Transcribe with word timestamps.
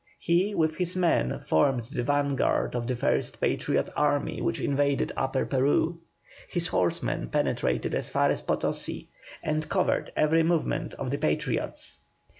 He 0.17 0.55
with 0.55 0.77
his 0.77 0.95
men, 0.95 1.37
formed 1.41 1.83
the 1.85 2.01
vanguard 2.01 2.75
of 2.75 2.87
the 2.87 2.95
first 2.95 3.39
Patriot 3.39 3.87
army 3.95 4.41
which 4.41 4.59
invaded 4.59 5.11
Upper 5.15 5.45
Peru. 5.45 5.99
His 6.49 6.65
horsemen 6.69 7.29
penetrated 7.29 7.93
as 7.93 8.09
far 8.09 8.31
as 8.31 8.41
Potosi, 8.41 9.09
and 9.43 9.69
covered 9.69 10.11
every 10.15 10.41
movement 10.41 10.95
of 10.95 11.11
the 11.11 11.19
Patriots. 11.19 11.99